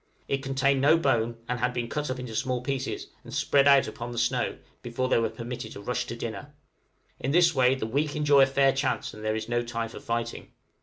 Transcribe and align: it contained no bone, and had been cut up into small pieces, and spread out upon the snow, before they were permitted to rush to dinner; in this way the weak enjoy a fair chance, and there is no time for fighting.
it 0.27 0.41
contained 0.41 0.81
no 0.81 0.97
bone, 0.97 1.37
and 1.47 1.59
had 1.59 1.75
been 1.75 1.87
cut 1.87 2.09
up 2.09 2.17
into 2.17 2.33
small 2.35 2.63
pieces, 2.63 3.05
and 3.23 3.31
spread 3.35 3.67
out 3.67 3.85
upon 3.87 4.11
the 4.11 4.17
snow, 4.17 4.57
before 4.81 5.07
they 5.07 5.19
were 5.19 5.29
permitted 5.29 5.71
to 5.73 5.79
rush 5.79 6.05
to 6.07 6.15
dinner; 6.15 6.55
in 7.19 7.29
this 7.29 7.53
way 7.53 7.75
the 7.75 7.85
weak 7.85 8.15
enjoy 8.15 8.41
a 8.41 8.47
fair 8.47 8.73
chance, 8.73 9.13
and 9.13 9.23
there 9.23 9.35
is 9.35 9.47
no 9.47 9.61
time 9.61 9.89
for 9.89 9.99
fighting. 9.99 10.53